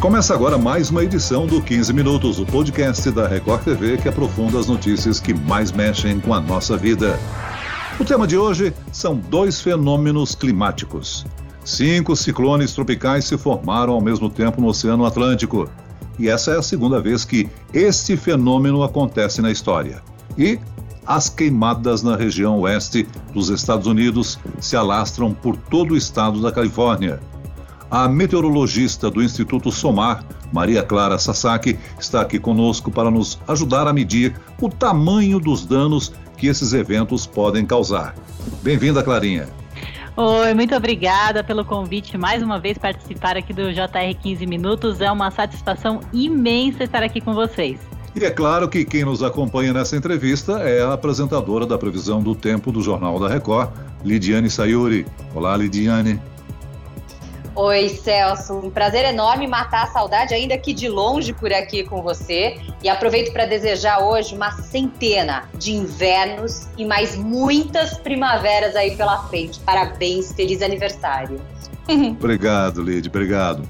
[0.00, 4.58] Começa agora mais uma edição do 15 Minutos, o podcast da Record TV que aprofunda
[4.58, 7.20] as notícias que mais mexem com a nossa vida.
[7.98, 11.26] O tema de hoje são dois fenômenos climáticos.
[11.66, 15.68] Cinco ciclones tropicais se formaram ao mesmo tempo no Oceano Atlântico.
[16.18, 20.02] E essa é a segunda vez que este fenômeno acontece na história.
[20.38, 20.58] E
[21.06, 26.50] as queimadas na região oeste dos Estados Unidos se alastram por todo o estado da
[26.50, 27.20] Califórnia.
[27.90, 33.92] A meteorologista do Instituto SOMAR, Maria Clara Sasaki, está aqui conosco para nos ajudar a
[33.92, 38.14] medir o tamanho dos danos que esses eventos podem causar.
[38.62, 39.48] Bem-vinda, Clarinha.
[40.16, 45.00] Oi, muito obrigada pelo convite mais uma vez participar aqui do JR 15 Minutos.
[45.00, 47.80] É uma satisfação imensa estar aqui com vocês.
[48.14, 52.36] E é claro que quem nos acompanha nessa entrevista é a apresentadora da previsão do
[52.36, 53.70] tempo do Jornal da Record,
[54.04, 55.06] Lidiane Sayuri.
[55.34, 56.20] Olá, Lidiane.
[57.62, 58.54] Oi, Celso.
[58.54, 62.58] Um prazer enorme matar a saudade, ainda que de longe por aqui com você.
[62.82, 69.24] E aproveito para desejar hoje uma centena de invernos e mais muitas primaveras aí pela
[69.24, 69.60] frente.
[69.60, 71.38] Parabéns, feliz aniversário.
[72.18, 73.68] obrigado, Lid, obrigado.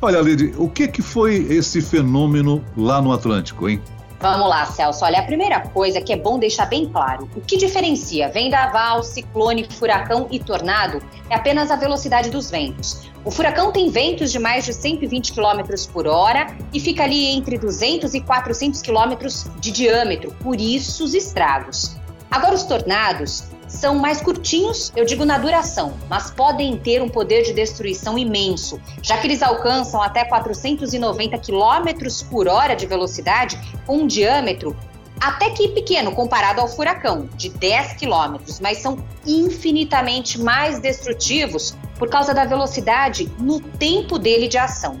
[0.00, 3.82] Olha, Lid, o que, que foi esse fenômeno lá no Atlântico, hein?
[4.22, 5.04] Vamos lá, Celso.
[5.04, 9.66] Olha, a primeira coisa que é bom deixar bem claro: o que diferencia vendaval, ciclone,
[9.68, 13.10] furacão e tornado é apenas a velocidade dos ventos.
[13.24, 15.62] O furacão tem ventos de mais de 120 km
[15.92, 19.26] por hora e fica ali entre 200 e 400 km
[19.58, 21.96] de diâmetro, por isso os estragos.
[22.30, 27.42] Agora, os tornados são mais curtinhos, eu digo na duração, mas podem ter um poder
[27.42, 33.98] de destruição imenso, já que eles alcançam até 490 km por hora de velocidade, com
[33.98, 34.76] um diâmetro
[35.18, 42.08] até que pequeno comparado ao furacão, de 10 km, mas são infinitamente mais destrutivos por
[42.10, 45.00] causa da velocidade no tempo dele de ação.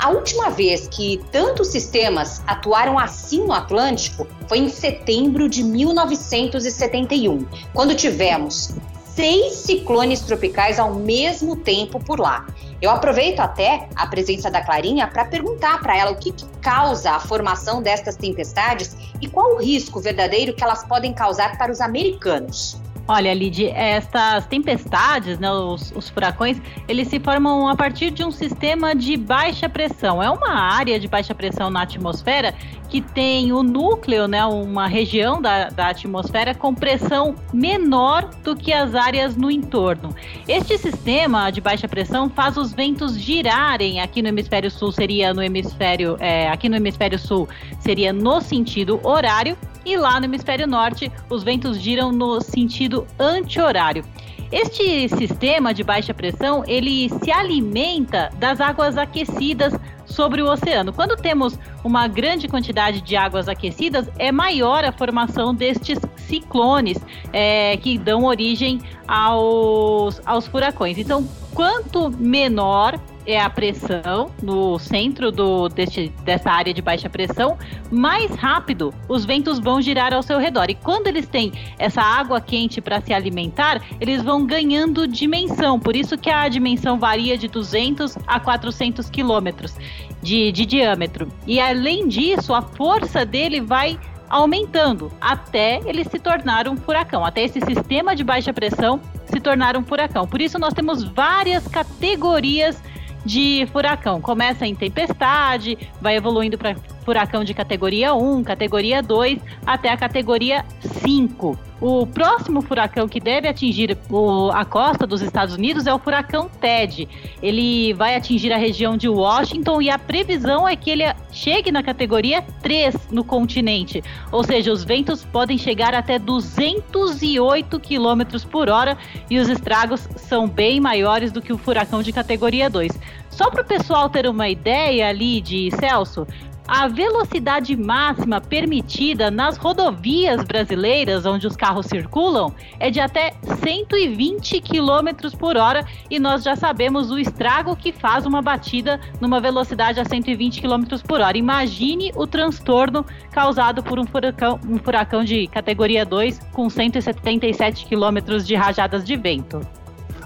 [0.00, 7.46] A última vez que tantos sistemas atuaram assim no Atlântico foi em setembro de 1971,
[7.74, 8.72] quando tivemos
[9.14, 12.46] seis ciclones tropicais ao mesmo tempo por lá.
[12.80, 17.10] Eu aproveito até a presença da Clarinha para perguntar para ela o que, que, causa
[17.10, 21.78] a formação destas tempestades e qual o risco verdadeiro que elas podem causar para os
[21.78, 22.79] americanos.
[23.12, 28.30] Olha, Lid, estas tempestades, né, os, os, furacões, eles se formam a partir de um
[28.30, 30.22] sistema de baixa pressão.
[30.22, 32.54] É uma área de baixa pressão na atmosfera
[32.88, 38.72] que tem o núcleo, né, uma região da, da atmosfera com pressão menor do que
[38.72, 40.14] as áreas no entorno.
[40.46, 44.00] Este sistema de baixa pressão faz os ventos girarem.
[44.00, 47.48] Aqui no hemisfério sul seria no hemisfério, é, aqui no hemisfério sul
[47.80, 54.04] seria no sentido horário e lá no hemisfério norte os ventos giram no sentido anti-horário.
[54.52, 59.72] Este sistema de baixa pressão, ele se alimenta das águas aquecidas
[60.04, 60.92] sobre o oceano.
[60.92, 66.98] Quando temos uma grande quantidade de águas aquecidas, é maior a formação destes ciclones
[67.32, 70.98] é, que dão origem aos, aos furacões.
[70.98, 77.58] Então, quanto menor é a pressão no centro do, deste, dessa área de baixa pressão,
[77.90, 80.70] mais rápido os ventos vão girar ao seu redor.
[80.70, 85.78] E quando eles têm essa água quente para se alimentar, eles vão ganhando dimensão.
[85.78, 89.74] Por isso que a dimensão varia de 200 a 400 quilômetros
[90.22, 91.28] de, de diâmetro.
[91.46, 93.98] E além disso, a força dele vai
[94.28, 99.76] aumentando até ele se tornar um furacão, até esse sistema de baixa pressão se tornar
[99.76, 100.26] um furacão.
[100.26, 102.80] Por isso nós temos várias categorias
[103.24, 104.20] de furacão.
[104.20, 110.64] Começa em tempestade, vai evoluindo para furacão de categoria 1, categoria 2, até a categoria
[110.80, 111.69] 5.
[111.80, 116.50] O próximo furacão que deve atingir o, a costa dos Estados Unidos é o furacão
[116.60, 117.08] Ted.
[117.42, 121.82] Ele vai atingir a região de Washington e a previsão é que ele chegue na
[121.82, 124.04] categoria 3 no continente.
[124.30, 128.98] Ou seja, os ventos podem chegar até 208 km por hora
[129.30, 132.92] e os estragos são bem maiores do que o furacão de categoria 2.
[133.30, 136.26] Só para o pessoal ter uma ideia ali de Celso,
[136.70, 144.60] a velocidade máxima permitida nas rodovias brasileiras onde os carros circulam é de até 120
[144.60, 149.98] km por hora e nós já sabemos o estrago que faz uma batida numa velocidade
[149.98, 151.36] a 120 km por hora.
[151.36, 158.38] Imagine o transtorno causado por um furacão, um furacão de categoria 2 com 177 km
[158.44, 159.60] de rajadas de vento.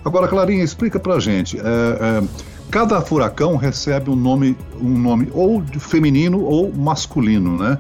[0.05, 1.59] Agora, Clarinha, explica pra gente.
[1.59, 7.79] É, é Cada furacão recebe um nome, um nome ou feminino ou masculino, né?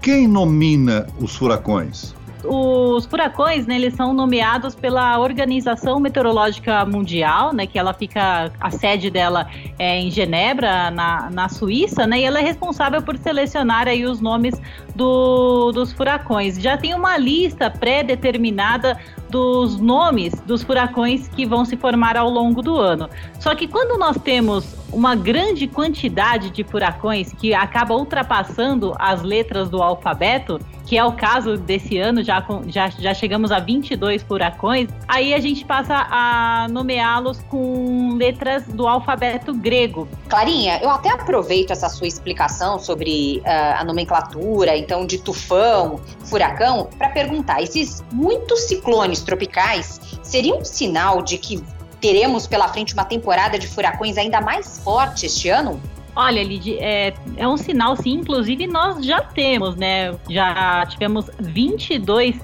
[0.00, 2.14] Quem nomina os furacões?
[2.48, 8.70] os furacões, né, eles são nomeados pela Organização Meteorológica Mundial, né, que ela fica, a
[8.70, 9.48] sede dela
[9.78, 14.20] é em Genebra, na, na Suíça, né, e ela é responsável por selecionar aí os
[14.20, 14.60] nomes
[14.94, 16.56] do, dos furacões.
[16.56, 18.96] Já tem uma lista pré-determinada
[19.30, 23.08] dos nomes dos furacões que vão se formar ao longo do ano.
[23.38, 29.68] Só que quando nós temos uma grande quantidade de furacões que acaba ultrapassando as letras
[29.68, 34.88] do alfabeto, que é o caso desse ano, já, já, já chegamos a 22 furacões,
[35.08, 40.08] aí a gente passa a nomeá-los com letras do alfabeto grego.
[40.28, 46.88] Clarinha, eu até aproveito essa sua explicação sobre uh, a nomenclatura, então, de tufão, furacão,
[46.96, 51.62] para perguntar: esses muitos ciclones tropicais seriam um sinal de que
[52.00, 55.80] teremos pela frente uma temporada de furacões ainda mais forte este ano?
[56.14, 58.12] Olha, Lid, é, é um sinal, sim.
[58.14, 60.16] Inclusive, nós já temos, né?
[60.30, 62.36] Já tivemos 22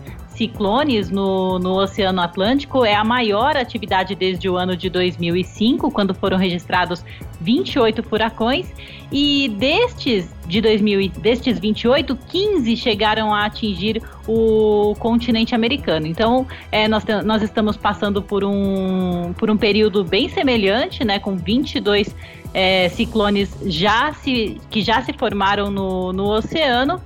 [0.43, 2.85] ciclones no, no Oceano Atlântico.
[2.85, 7.05] É a maior atividade desde o ano de 2005, quando foram registrados
[7.41, 8.67] 28 furacões.
[9.13, 16.09] E destes de 2000, destes 28, 15 chegaram a atingir o continente americano.
[16.09, 21.37] Então, é, nós, nós estamos passando por um, por um período bem semelhante, né, com
[21.37, 27.01] 22 furacões é, ciclones já se, que já se formaram no, no oceano.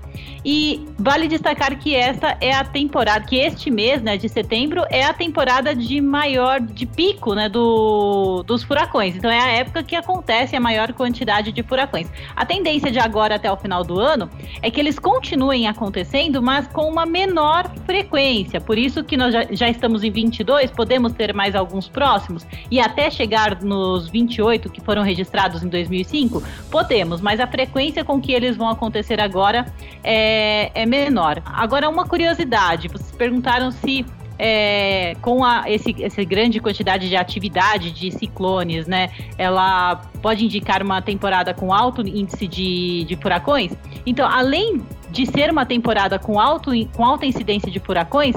[0.48, 5.02] E vale destacar que esta é a temporada, que este mês, né, de setembro, é
[5.02, 9.16] a temporada de maior, de pico, né, do, dos furacões.
[9.16, 12.06] Então é a época que acontece a maior quantidade de furacões.
[12.36, 14.30] A tendência de agora até o final do ano
[14.62, 18.60] é que eles continuem acontecendo, mas com uma menor frequência.
[18.60, 22.78] Por isso que nós já, já estamos em 22, podemos ter mais alguns próximos e
[22.78, 26.40] até chegar nos 28 que foram registrados em 2005,
[26.70, 29.66] podemos, mas a frequência com que eles vão acontecer agora
[30.04, 31.42] é é, é menor.
[31.44, 34.04] Agora, uma curiosidade: vocês perguntaram se
[34.38, 40.82] é, com a, esse, essa grande quantidade de atividade de ciclones, né, ela pode indicar
[40.82, 43.72] uma temporada com alto índice de, de furacões.
[44.04, 48.36] Então, além de ser uma temporada com, alto, com alta incidência de furacões,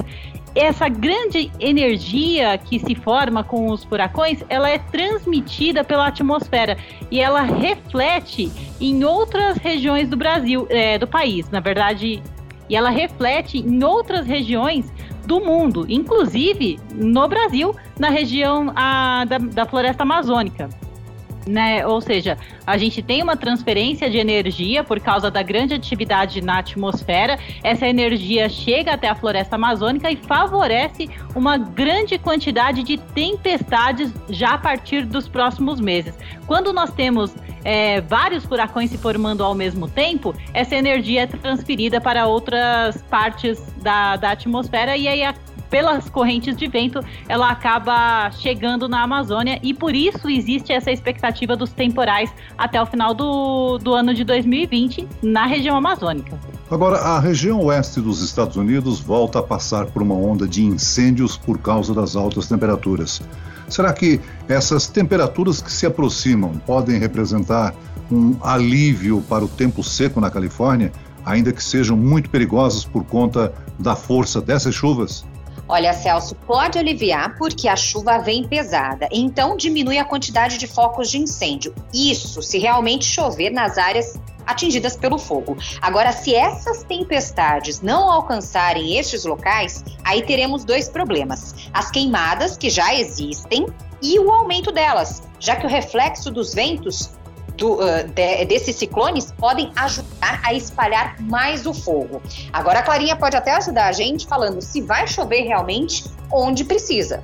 [0.55, 6.77] essa grande energia que se forma com os furacões, ela é transmitida pela atmosfera
[7.11, 12.21] e ela reflete em outras regiões do Brasil, é, do país, na verdade,
[12.67, 14.91] e ela reflete em outras regiões
[15.25, 20.69] do mundo, inclusive no Brasil, na região a, da, da floresta amazônica
[21.47, 21.85] né?
[21.85, 26.59] Ou seja, a gente tem uma transferência de energia por causa da grande atividade na
[26.59, 27.39] atmosfera.
[27.63, 34.53] Essa energia chega até a floresta amazônica e favorece uma grande quantidade de tempestades já
[34.53, 36.17] a partir dos próximos meses.
[36.45, 37.33] Quando nós temos
[37.63, 43.61] é, vários furacões se formando ao mesmo tempo, essa energia é transferida para outras partes
[43.81, 45.33] da, da atmosfera e aí a
[45.69, 51.55] pelas correntes de vento, ela acaba chegando na Amazônia e por isso existe essa expectativa
[51.55, 56.37] dos temporais até o final do, do ano de 2020 na região amazônica.
[56.69, 61.35] Agora, a região oeste dos Estados Unidos volta a passar por uma onda de incêndios
[61.35, 63.21] por causa das altas temperaturas.
[63.67, 67.73] Será que essas temperaturas que se aproximam podem representar
[68.11, 70.91] um alívio para o tempo seco na Califórnia,
[71.25, 75.25] ainda que sejam muito perigosas por conta da força dessas chuvas?
[75.71, 81.11] Olha, Celso, pode aliviar porque a chuva vem pesada, então diminui a quantidade de focos
[81.11, 81.75] de incêndio.
[81.93, 85.55] Isso se realmente chover nas áreas atingidas pelo fogo.
[85.79, 92.67] Agora, se essas tempestades não alcançarem estes locais, aí teremos dois problemas: as queimadas, que
[92.67, 93.67] já existem,
[94.01, 97.11] e o aumento delas, já que o reflexo dos ventos
[97.59, 102.21] do, uh, de, desses ciclones podem ajudar a espalhar mais o fogo.
[102.51, 107.21] Agora a Clarinha pode até ajudar a gente falando se vai chover realmente onde precisa.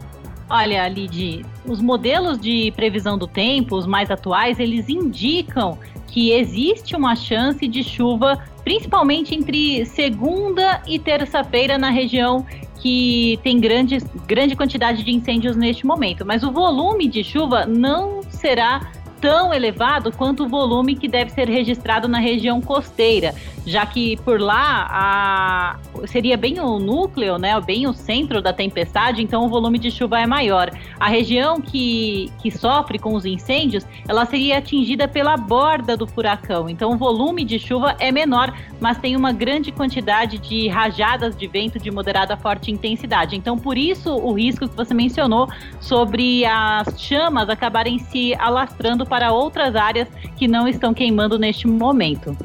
[0.47, 6.95] Olha, Lid, os modelos de previsão do tempo, os mais atuais, eles indicam que existe
[6.95, 12.45] uma chance de chuva, principalmente entre segunda e terça-feira na região
[12.79, 16.23] que tem grande, grande quantidade de incêndios neste momento.
[16.23, 18.91] Mas o volume de chuva não será
[19.25, 23.33] tão elevado quanto o volume que deve ser registrado na região costeira,
[23.65, 25.75] já que por lá a,
[26.07, 30.19] seria bem o núcleo, né, bem o centro da tempestade, então o volume de chuva
[30.19, 30.71] é maior.
[30.99, 36.69] A região que, que sofre com os incêndios, ela seria atingida pela borda do furacão,
[36.69, 41.47] então o volume de chuva é menor, mas tem uma grande quantidade de rajadas de
[41.47, 43.35] vento de moderada a forte intensidade.
[43.35, 45.49] Então, por isso o risco que você mencionou
[45.79, 52.35] sobre as chamas acabarem se alastrando para outras áreas que não estão queimando neste momento.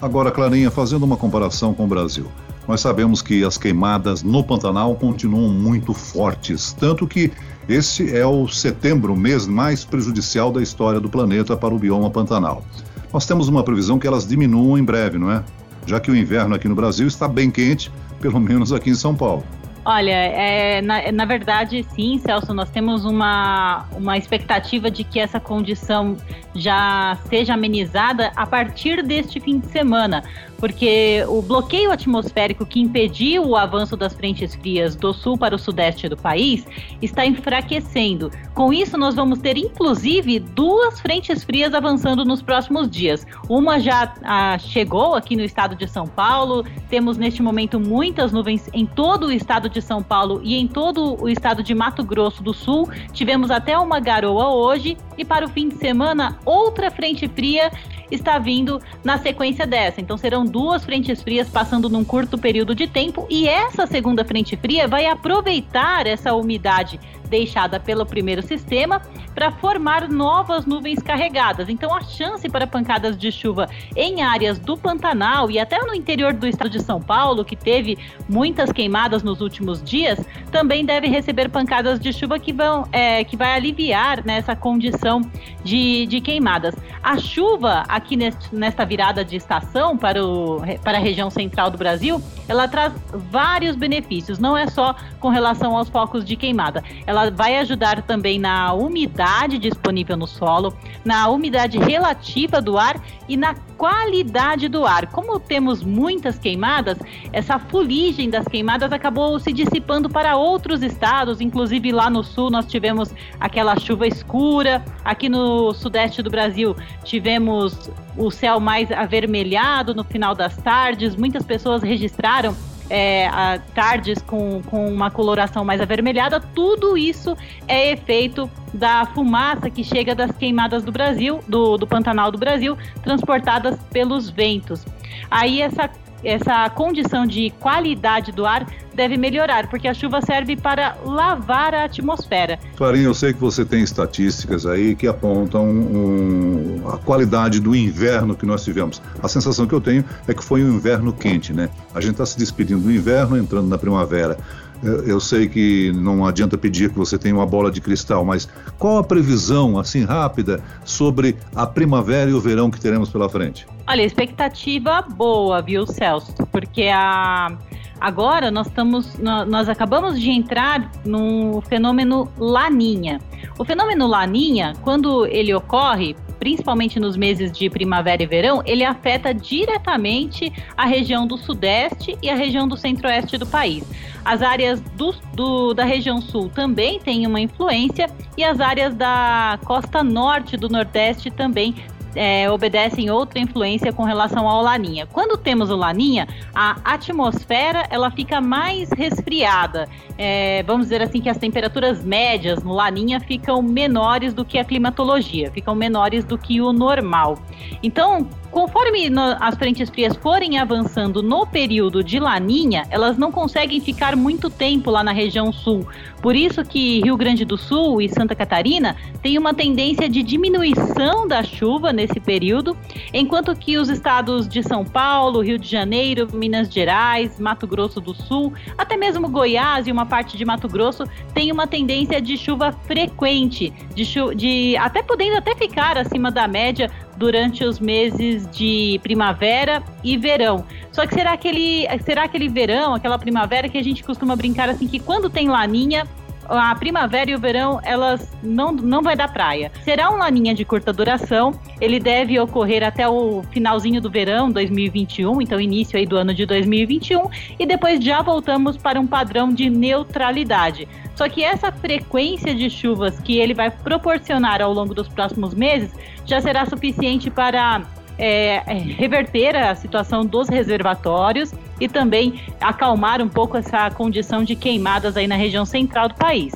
[0.00, 2.26] Agora, Clarinha, fazendo uma comparação com o Brasil.
[2.66, 7.32] Nós sabemos que as queimadas no Pantanal continuam muito fortes, tanto que
[7.68, 12.10] esse é o setembro, o mês mais prejudicial da história do planeta para o bioma
[12.10, 12.64] Pantanal.
[13.12, 15.42] Nós temos uma previsão que elas diminuam em breve, não é?
[15.86, 19.14] Já que o inverno aqui no Brasil está bem quente, pelo menos aqui em São
[19.14, 19.44] Paulo.
[19.88, 25.38] Olha, é, na, na, verdade, sim, Celso, nós temos uma, uma expectativa de que essa
[25.38, 26.16] condição
[26.56, 30.24] já seja amenizada a partir deste fim de semana,
[30.58, 35.58] porque o bloqueio atmosférico que impediu o avanço das frentes frias do sul para o
[35.58, 36.66] sudeste do país
[37.00, 38.30] está enfraquecendo.
[38.54, 43.26] Com isso, nós vamos ter inclusive duas frentes frias avançando nos próximos dias.
[43.48, 48.68] Uma já ah, chegou aqui no estado de São Paulo, temos neste momento muitas nuvens
[48.72, 52.42] em todo o estado de São Paulo e em todo o estado de Mato Grosso
[52.42, 52.88] do Sul.
[53.12, 57.70] Tivemos até uma garoa hoje e para o fim de semana, outra frente fria
[58.10, 60.00] está vindo na sequência dessa.
[60.00, 64.56] Então serão duas frentes frias passando num curto período de tempo e essa segunda frente
[64.56, 69.02] fria vai aproveitar essa umidade deixada pelo primeiro sistema
[69.34, 71.68] para formar novas nuvens carregadas.
[71.68, 76.32] Então, a chance para pancadas de chuva em áreas do Pantanal e até no interior
[76.32, 80.18] do estado de São Paulo, que teve muitas queimadas nos últimos dias,
[80.50, 85.20] também deve receber pancadas de chuva que vão é, que vai aliviar nessa né, condição
[85.62, 86.74] de, de queimadas.
[87.02, 91.76] A chuva aqui neste, nesta virada de estação para, o, para a região central do
[91.76, 92.92] Brasil, ela traz
[93.30, 96.82] vários benefícios, não é só com relação aos focos de queimada.
[97.06, 103.00] Ela ela vai ajudar também na umidade disponível no solo, na umidade relativa do ar
[103.28, 105.06] e na qualidade do ar.
[105.06, 106.98] Como temos muitas queimadas,
[107.32, 112.66] essa fuligem das queimadas acabou se dissipando para outros estados, inclusive lá no sul nós
[112.66, 120.04] tivemos aquela chuva escura, aqui no sudeste do Brasil tivemos o céu mais avermelhado no
[120.04, 122.56] final das tardes, muitas pessoas registraram
[122.88, 129.70] é, a, tardes com, com uma coloração mais avermelhada, tudo isso é efeito da fumaça
[129.70, 134.84] que chega das queimadas do Brasil, do, do Pantanal do Brasil, transportadas pelos ventos.
[135.30, 135.90] Aí essa
[136.24, 141.84] essa condição de qualidade do ar deve melhorar, porque a chuva serve para lavar a
[141.84, 142.58] atmosfera.
[142.76, 148.34] Clarinha, eu sei que você tem estatísticas aí que apontam um, a qualidade do inverno
[148.34, 149.02] que nós tivemos.
[149.22, 151.68] A sensação que eu tenho é que foi um inverno quente, né?
[151.94, 154.38] A gente está se despedindo do inverno, entrando na primavera.
[154.82, 158.98] Eu sei que não adianta pedir que você tenha uma bola de cristal, mas qual
[158.98, 163.66] a previsão, assim rápida, sobre a primavera e o verão que teremos pela frente?
[163.88, 166.34] Olha, expectativa boa, viu, Celso?
[166.50, 167.56] Porque a
[168.00, 173.20] agora nós estamos nós acabamos de entrar no fenômeno laninha.
[173.58, 179.32] O fenômeno laninha, quando ele ocorre, principalmente nos meses de primavera e verão, ele afeta
[179.32, 183.84] diretamente a região do sudeste e a região do centro-oeste do país.
[184.24, 189.58] As áreas do, do, da região sul também têm uma influência e as áreas da
[189.64, 191.74] costa norte do nordeste também
[192.16, 195.06] é, obedecem outra influência com relação ao Laninha.
[195.06, 199.88] Quando temos o Laninha, a atmosfera ela fica mais resfriada.
[200.18, 204.64] É, vamos dizer assim que as temperaturas médias no Laninha ficam menores do que a
[204.64, 207.38] climatologia, ficam menores do que o normal.
[207.82, 213.82] Então, conforme no, as frentes frias forem avançando no período de laninha, elas não conseguem
[213.82, 215.86] ficar muito tempo lá na região sul.
[216.22, 221.28] Por isso que Rio Grande do Sul e Santa Catarina têm uma tendência de diminuição
[221.28, 222.74] da chuva nesse período,
[223.12, 228.14] enquanto que os estados de São Paulo, Rio de Janeiro, Minas Gerais, Mato Grosso do
[228.14, 232.72] Sul, até mesmo Goiás e uma parte de Mato Grosso têm uma tendência de chuva
[232.72, 239.00] frequente, de, chu de até podendo até ficar acima da média durante os meses de
[239.02, 240.64] primavera e verão.
[240.92, 244.86] Só que será aquele, será aquele verão, aquela primavera que a gente costuma brincar assim
[244.86, 246.06] que quando tem laninha,
[246.48, 249.70] a primavera e o verão, elas não, não vai dar praia.
[249.82, 255.42] Será um laninha de curta duração, ele deve ocorrer até o finalzinho do verão 2021,
[255.42, 259.68] então início aí do ano de 2021, e depois já voltamos para um padrão de
[259.70, 260.88] neutralidade.
[261.14, 265.90] Só que essa frequência de chuvas que ele vai proporcionar ao longo dos próximos meses
[266.26, 267.82] já será suficiente para
[268.18, 274.56] é, é, reverter a situação dos reservatórios e também acalmar um pouco essa condição de
[274.56, 276.52] queimadas aí na região central do país.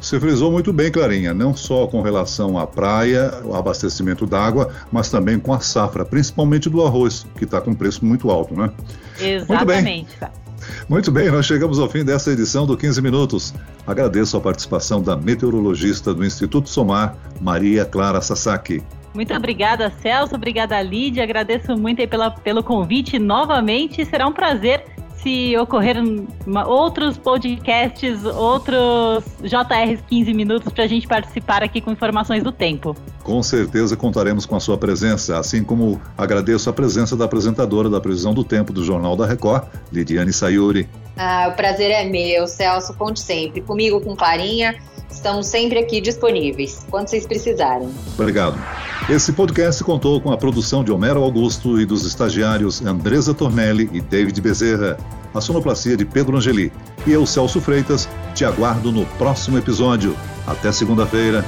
[0.00, 5.08] Você frisou muito bem, Clarinha, não só com relação à praia, o abastecimento d'água, mas
[5.08, 8.70] também com a safra, principalmente do arroz, que está com preço muito alto, né?
[9.18, 10.10] Exatamente.
[10.10, 10.44] Muito bem.
[10.88, 13.54] Muito bem, nós chegamos ao fim dessa edição do 15 Minutos.
[13.86, 18.82] Agradeço a participação da meteorologista do Instituto Somar, Maria Clara Sasaki.
[19.14, 20.34] Muito obrigada, Celso.
[20.34, 21.22] Obrigada, Lídia.
[21.22, 24.04] Agradeço muito pela, pelo convite novamente.
[24.04, 24.84] Será um prazer
[25.24, 25.96] se ocorrer
[26.46, 32.52] uma, outros podcasts, outros JRs 15 minutos para a gente participar aqui com informações do
[32.52, 32.94] tempo.
[33.22, 38.00] Com certeza contaremos com a sua presença, assim como agradeço a presença da apresentadora da
[38.02, 40.86] previsão do tempo do Jornal da Record, Lidiane Sayuri.
[41.16, 43.62] Ah, o prazer é meu, Celso, conte sempre.
[43.62, 44.74] Comigo, com Farinha,
[45.14, 47.88] estamos sempre aqui disponíveis, quando vocês precisarem.
[48.18, 48.58] Obrigado.
[49.08, 54.00] Esse podcast contou com a produção de Homero Augusto e dos estagiários Andresa Tornelli e
[54.00, 54.98] David Bezerra,
[55.32, 56.72] a sonoplastia de Pedro Angeli.
[57.06, 60.16] E eu, Celso Freitas, te aguardo no próximo episódio.
[60.46, 61.44] Até segunda-feira.